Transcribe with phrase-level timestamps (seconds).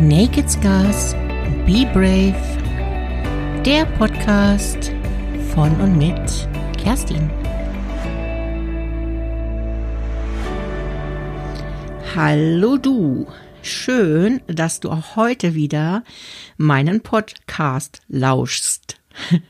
[0.00, 1.12] Naked Scars,
[1.66, 2.34] Be Brave,
[3.66, 4.94] der Podcast
[5.52, 6.48] von und mit
[6.82, 7.28] Kerstin.
[12.16, 13.26] Hallo du,
[13.60, 16.02] schön, dass du auch heute wieder
[16.56, 18.98] meinen Podcast lauschst.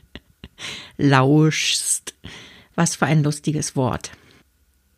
[0.97, 2.13] lauschst.
[2.75, 4.11] Was für ein lustiges Wort.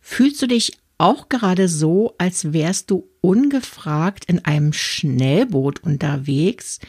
[0.01, 6.79] Fühlst du dich auch gerade so, als wärst du ungefragt in einem Schnellboot unterwegs,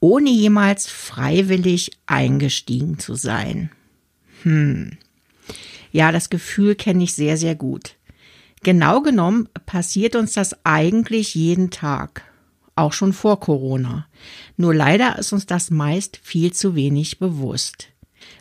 [0.00, 3.70] ohne jemals freiwillig eingestiegen zu sein.
[4.42, 4.98] Hm.
[5.90, 7.96] Ja, das Gefühl kenne ich sehr, sehr gut.
[8.62, 12.24] Genau genommen passiert uns das eigentlich jeden Tag,
[12.74, 14.06] auch schon vor Corona.
[14.56, 17.88] Nur leider ist uns das meist viel zu wenig bewusst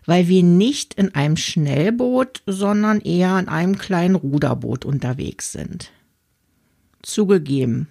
[0.05, 5.91] weil wir nicht in einem Schnellboot, sondern eher in einem kleinen Ruderboot unterwegs sind.
[7.01, 7.87] Zugegeben,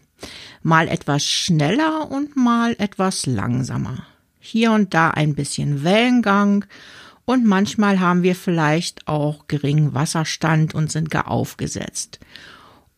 [0.62, 4.06] mal etwas schneller und mal etwas langsamer.
[4.41, 6.65] Hier und da ein bisschen Wellengang
[7.27, 12.21] und manchmal haben wir vielleicht auch geringen Wasserstand und sind gar aufgesetzt.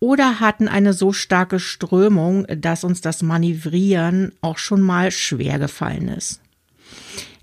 [0.00, 6.08] Oder hatten eine so starke Strömung, dass uns das Manövrieren auch schon mal schwer gefallen
[6.08, 6.40] ist.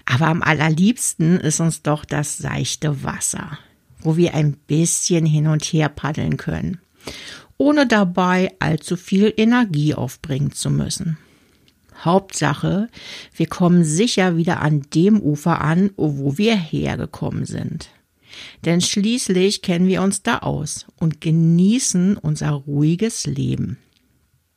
[0.06, 3.58] Aber am allerliebsten ist uns doch das seichte Wasser,
[4.00, 6.80] wo wir ein bisschen hin und her paddeln können,
[7.58, 11.18] ohne dabei allzu viel Energie aufbringen zu müssen.
[12.04, 12.90] Hauptsache,
[13.36, 17.90] wir kommen sicher wieder an dem Ufer an, wo wir hergekommen sind.
[18.66, 23.78] Denn schließlich kennen wir uns da aus und genießen unser ruhiges Leben.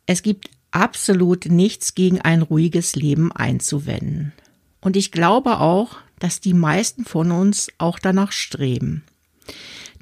[0.06, 4.32] Es gibt absolut nichts gegen ein ruhiges Leben einzuwenden.
[4.80, 9.04] Und ich glaube auch, dass die meisten von uns auch danach streben.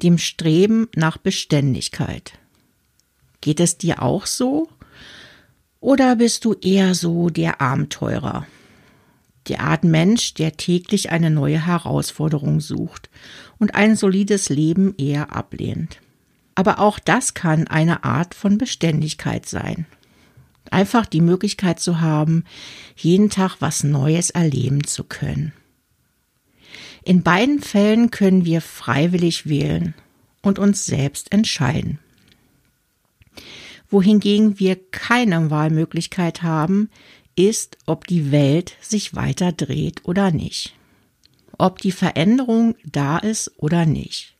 [0.02, 2.32] Dem Streben nach Beständigkeit.
[3.40, 4.68] Geht es dir auch so?
[5.80, 8.46] Oder bist du eher so der Abenteurer?
[9.48, 13.08] Der Art Mensch, der täglich eine neue Herausforderung sucht
[13.58, 16.00] und ein solides Leben eher ablehnt.
[16.54, 19.86] Aber auch das kann eine Art von Beständigkeit sein.
[20.72, 22.44] Einfach die Möglichkeit zu haben,
[22.96, 25.52] jeden Tag was Neues erleben zu können.
[27.04, 29.94] In beiden Fällen können wir freiwillig wählen
[30.42, 32.00] und uns selbst entscheiden.
[33.88, 36.90] Wohingegen wir keine Wahlmöglichkeit haben,
[37.36, 40.74] ist, ob die Welt sich weiter dreht oder nicht.
[41.58, 44.34] Ob die Veränderung da ist oder nicht.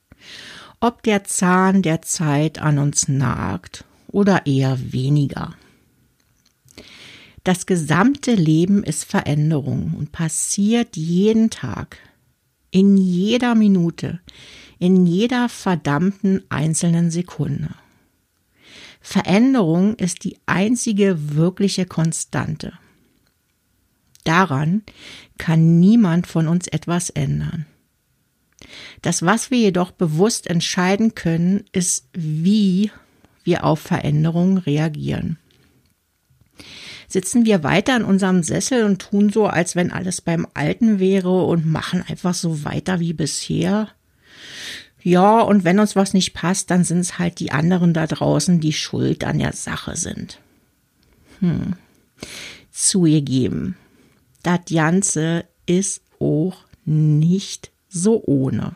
[0.81, 5.55] Ob der Zahn der Zeit an uns nagt oder eher weniger.
[7.47, 11.97] Das gesamte Leben ist Veränderung und passiert jeden Tag,
[12.73, 14.19] in jeder Minute,
[14.81, 17.69] in jeder verdammten einzelnen Sekunde.
[19.01, 22.73] Veränderung ist die einzige wirkliche Konstante.
[24.25, 24.83] Daran
[25.39, 27.65] kann niemand von uns etwas ändern.
[29.03, 32.91] Das, was wir jedoch bewusst entscheiden können, ist, wie
[33.45, 35.39] wir auf Veränderungen reagieren
[37.17, 41.45] sitzen wir weiter in unserem Sessel und tun so, als wenn alles beim Alten wäre
[41.45, 43.89] und machen einfach so weiter wie bisher.
[45.03, 48.61] Ja, und wenn uns was nicht passt, dann sind es halt die anderen da draußen,
[48.61, 50.41] die schuld an der Sache sind.
[51.41, 51.77] Hm.
[52.71, 53.79] Zugegeben,
[54.43, 58.75] das Ganze ist auch nicht so ohne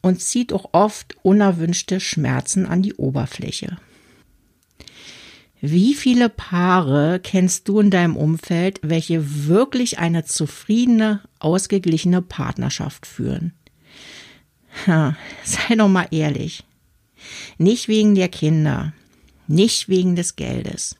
[0.00, 3.76] und zieht auch oft unerwünschte Schmerzen an die Oberfläche.
[5.60, 13.52] Wie viele Paare kennst du in deinem Umfeld, welche wirklich eine zufriedene, ausgeglichene Partnerschaft führen?
[14.86, 16.64] Ha, sei doch mal ehrlich.
[17.58, 18.94] Nicht wegen der Kinder,
[19.48, 20.96] nicht wegen des Geldes,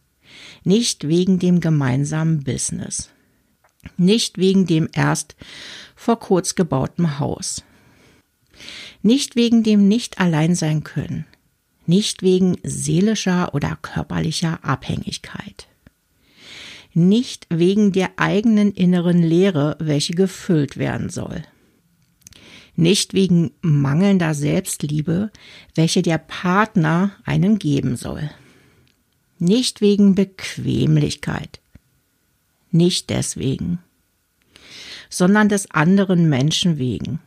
[0.64, 3.08] nicht wegen dem gemeinsamen Business,
[3.96, 5.36] nicht wegen dem erst
[5.96, 7.62] vor kurz gebauten Haus,
[9.02, 11.24] nicht wegen dem nicht allein sein können,
[11.90, 15.66] nicht wegen seelischer oder körperlicher Abhängigkeit.
[16.94, 21.42] Nicht wegen der eigenen inneren Leere, welche gefüllt werden soll.
[22.76, 25.32] Nicht wegen mangelnder Selbstliebe,
[25.74, 28.30] welche der Partner einen geben soll.
[29.40, 31.60] Nicht wegen Bequemlichkeit.
[32.70, 33.80] Nicht deswegen,
[35.08, 37.18] sondern des anderen Menschen wegen,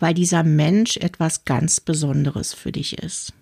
[0.00, 3.32] weil dieser Mensch etwas ganz Besonderes für dich ist.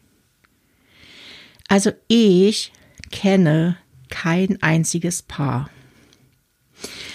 [1.73, 2.71] Also ich
[3.11, 3.79] kenne
[4.11, 5.71] kein einziges Paar.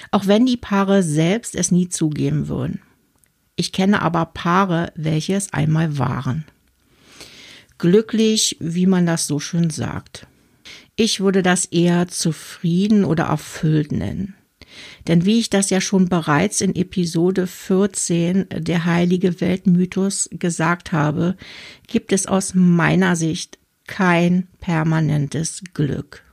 [0.10, 2.82] Auch wenn die Paare selbst es nie zugeben würden.
[3.56, 6.44] Ich kenne aber Paare, welche es einmal waren.
[7.78, 10.26] Glücklich, wie man das so schön sagt.
[10.96, 14.34] Ich würde das eher zufrieden oder erfüllt nennen.
[15.08, 21.38] Denn wie ich das ja schon bereits in Episode 14 der heilige Weltmythos gesagt habe,
[21.86, 26.24] gibt es aus meiner Sicht kein permanentes Glück,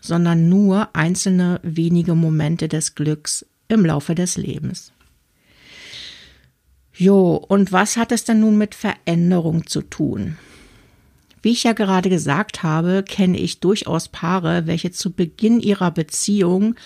[0.00, 4.92] sondern nur einzelne wenige Momente des Glücks im Laufe des Lebens.
[6.96, 10.36] Jo, und was hat es denn nun mit Veränderung zu tun?
[11.42, 16.76] Wie ich ja gerade gesagt habe, kenne ich durchaus Paare, welche zu Beginn ihrer Beziehung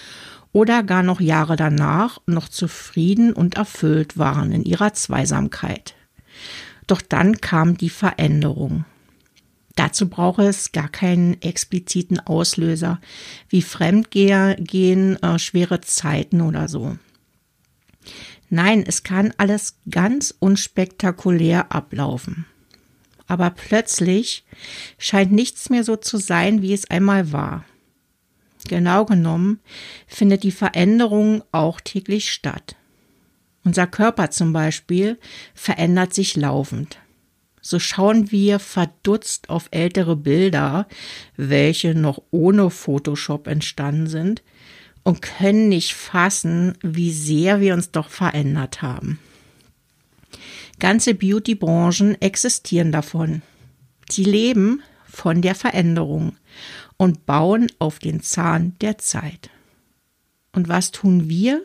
[0.53, 5.95] oder gar noch Jahre danach noch zufrieden und erfüllt waren in ihrer Zweisamkeit.
[6.87, 8.85] Doch dann kam die Veränderung.
[9.79, 13.01] Dazu braucht es gar keinen expliziten Auslöser
[13.49, 16.99] wie Fremdgehen, äh, schwere Zeiten oder so.
[18.51, 22.45] Nein, es kann alles ganz unspektakulär ablaufen.
[23.29, 24.45] Aber plötzlich
[24.99, 27.65] scheint nichts mehr so zu sein, wie es einmal war.
[28.67, 29.61] Genau genommen
[30.09, 32.75] findet die Veränderung auch täglich statt.
[33.63, 35.21] Unser Körper zum Beispiel
[35.55, 36.99] verändert sich laufend.
[37.69, 40.89] So schauen wir verdutzt auf ältere Bilder,
[41.37, 44.43] welche noch ohne Photoshop entstanden sind,
[45.03, 49.19] und können nicht fassen, wie sehr wir uns doch verändert haben.
[50.79, 53.43] Ganze Beauty-Branchen existieren davon.
[54.09, 56.37] Sie leben von der Veränderung
[56.97, 59.51] und bauen auf den Zahn der Zeit.
[60.53, 61.63] Und was tun wir?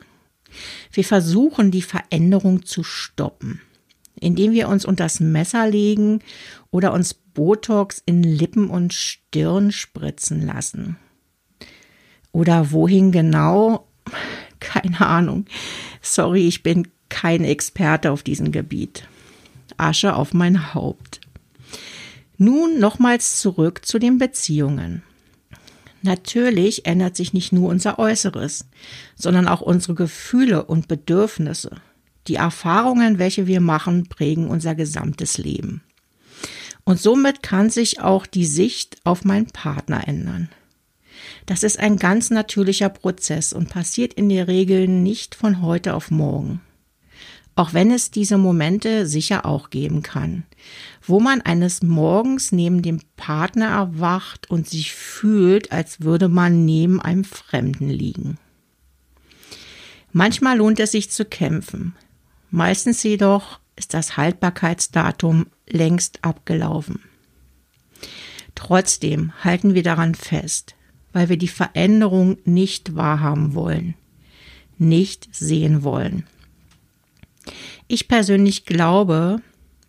[0.91, 3.61] Wir versuchen die Veränderung zu stoppen,
[4.24, 6.20] indem wir uns unter das Messer legen
[6.72, 10.98] oder uns Botox in Lippen und Stirn spritzen lassen.
[12.31, 13.88] Oder wohin genau?
[14.60, 15.46] Keine Ahnung.
[16.02, 19.08] Sorry, ich bin kein Experte auf diesem Gebiet.
[19.78, 21.22] Asche auf mein Haupt.
[22.38, 25.04] Nun nochmals zurück zu den Beziehungen.
[26.02, 28.68] Natürlich ändert sich nicht nur unser Äußeres,
[29.16, 31.78] sondern auch unsere Gefühle und Bedürfnisse.
[32.28, 35.81] Die Erfahrungen, welche wir machen, prägen unser gesamtes Leben.
[36.86, 40.50] Und somit kann sich auch die Sicht auf meinen Partner ändern.
[41.46, 46.12] Das ist ein ganz natürlicher Prozess und passiert in der Regel nicht von heute auf
[46.12, 46.62] morgen.
[47.56, 50.44] Auch wenn es diese Momente sicher auch geben kann,
[51.06, 57.00] wo man eines Morgens neben dem Partner erwacht und sich fühlt, als würde man neben
[57.00, 58.40] einem Fremden liegen.
[60.12, 61.96] Manchmal lohnt es sich zu kämpfen.
[62.55, 67.00] Meistens jedoch ist das Haltbarkeitsdatum längst abgelaufen.
[68.53, 70.75] Trotzdem halten wir daran fest,
[71.13, 73.95] weil wir die Veränderung nicht wahrhaben wollen,
[74.77, 76.27] nicht sehen wollen.
[77.88, 79.41] Ich persönlich glaube,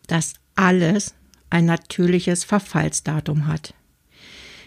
[0.06, 1.14] dass alles
[1.50, 3.74] ein natürliches Verfallsdatum hat.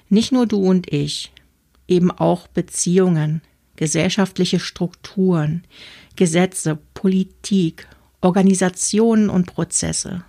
[0.08, 1.32] Nicht nur du und ich,
[1.88, 3.42] eben auch Beziehungen,
[3.78, 5.64] gesellschaftliche Strukturen,
[6.18, 7.88] Gesetze, Politik,
[8.20, 10.26] Organisationen und Prozesse,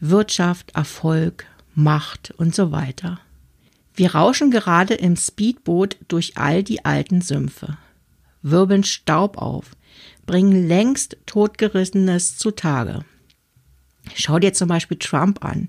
[0.00, 1.44] Wirtschaft, Erfolg,
[1.74, 3.20] Macht und so weiter.
[3.94, 7.76] Wir rauschen gerade im Speedboot durch all die alten Sümpfe,
[8.42, 9.72] wirbeln Staub auf,
[10.24, 13.04] bringen längst totgerissenes zutage.
[14.14, 15.68] Schau dir zum Beispiel Trump an.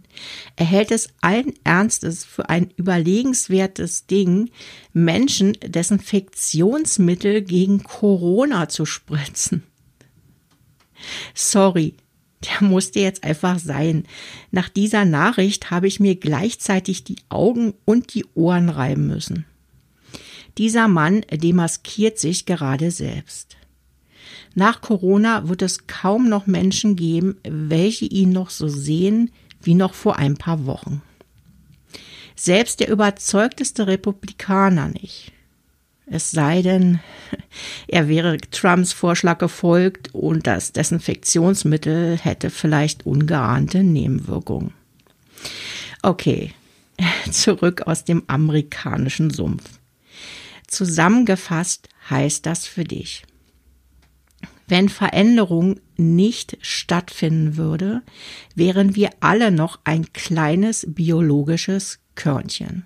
[0.56, 4.50] Er hält es allen Ernstes für ein überlegenswertes Ding,
[4.94, 9.64] Menschen Desinfektionsmittel gegen Corona zu spritzen.
[11.34, 11.96] Sorry,
[12.44, 14.06] der musste jetzt einfach sein.
[14.52, 19.46] Nach dieser Nachricht habe ich mir gleichzeitig die Augen und die Ohren reiben müssen.
[20.58, 23.59] Dieser Mann demaskiert sich gerade selbst.
[24.56, 29.32] Nach Corona wird es kaum noch Menschen geben, welche ihn noch so sehen
[29.62, 31.02] wie noch vor ein paar Wochen.
[32.36, 35.34] Selbst der überzeugteste Republikaner nicht.
[36.06, 37.00] Es sei denn,
[37.88, 44.74] er wäre Trumps Vorschlag gefolgt und das Desinfektionsmittel hätte vielleicht ungeahnte Nebenwirkungen.
[46.02, 46.54] Okay,
[47.32, 49.64] zurück aus dem amerikanischen Sumpf.
[50.68, 53.24] Zusammengefasst heißt das für dich.
[54.70, 58.04] Wenn Veränderung nicht stattfinden würde,
[58.54, 62.86] wären wir alle noch ein kleines biologisches Körnchen.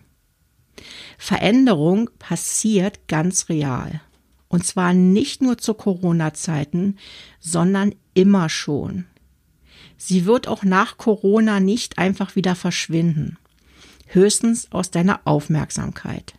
[1.17, 3.99] Veränderung passiert ganz real.
[4.47, 6.97] Und zwar nicht nur zu Corona-Zeiten,
[7.41, 9.05] sondern immer schon.
[9.97, 13.37] Sie wird auch nach Corona nicht einfach wieder verschwinden.
[14.07, 16.33] Höchstens aus deiner Aufmerksamkeit.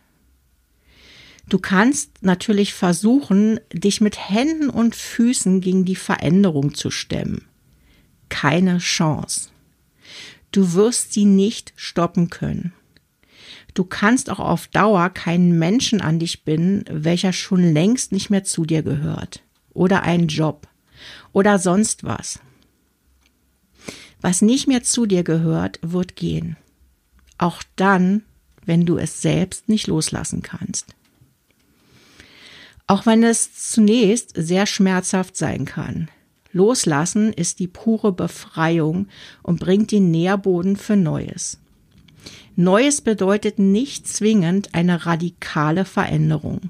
[1.47, 7.45] Du kannst natürlich versuchen, dich mit Händen und Füßen gegen die Veränderung zu stemmen.
[8.29, 9.49] Keine Chance.
[10.51, 12.73] Du wirst sie nicht stoppen können.
[13.75, 18.43] Du kannst auch auf Dauer keinen Menschen an dich binden, welcher schon längst nicht mehr
[18.43, 19.43] zu dir gehört.
[19.73, 20.67] Oder einen Job.
[21.33, 22.39] Oder sonst was.
[24.21, 26.55] Was nicht mehr zu dir gehört, wird gehen.
[27.37, 28.23] Auch dann,
[28.65, 30.95] wenn du es selbst nicht loslassen kannst.
[32.87, 36.09] Auch wenn es zunächst sehr schmerzhaft sein kann.
[36.51, 39.07] Loslassen ist die pure Befreiung
[39.43, 41.59] und bringt den Nährboden für Neues.
[42.55, 46.69] Neues bedeutet nicht zwingend eine radikale Veränderung.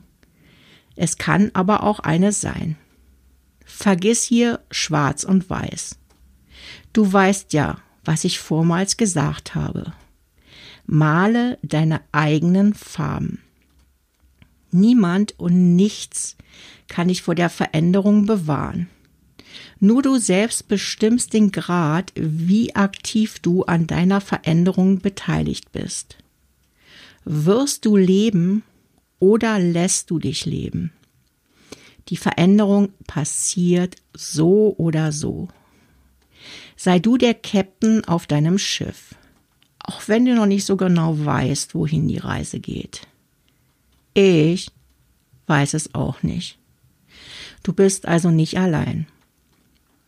[0.95, 2.77] Es kann aber auch eine sein.
[3.63, 5.99] Vergiss hier schwarz und weiß.
[6.93, 9.93] Du weißt ja, was ich vormals gesagt habe.
[10.87, 13.44] Male deine eigenen Farben.
[14.75, 16.35] Niemand und nichts
[16.89, 18.89] kann dich vor der Veränderung bewahren.
[19.79, 26.17] Nur du selbst bestimmst den Grad, wie aktiv du an deiner Veränderung beteiligt bist.
[27.23, 28.63] Wirst du leben
[29.19, 30.91] oder lässt du dich leben?
[32.09, 35.47] Die Veränderung passiert so oder so.
[36.75, 39.15] Sei du der Captain auf deinem Schiff,
[39.79, 43.07] auch wenn du noch nicht so genau weißt, wohin die Reise geht.
[44.15, 44.71] Ich
[45.47, 46.57] weiß es auch nicht.
[47.63, 49.07] Du bist also nicht allein.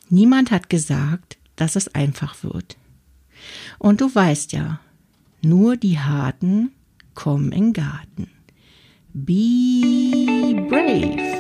[0.10, 2.78] Niemand hat gesagt, dass es einfach wird.
[3.80, 4.80] Und du weißt ja,
[5.42, 6.72] nur die Harten
[7.16, 8.30] kommen in Garten.
[9.14, 11.37] Be brave.